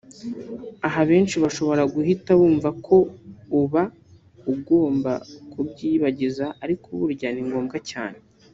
[0.87, 2.97] Aha benshi bashobora guhita bumva ko
[3.61, 3.83] uba
[4.53, 5.11] ugomba
[5.51, 8.17] kubyiyibagiza ariko burya ni ngombwa cyane